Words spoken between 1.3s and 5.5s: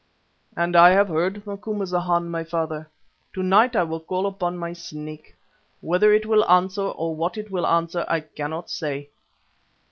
Macumazana, my father. To night I will call upon my Snake.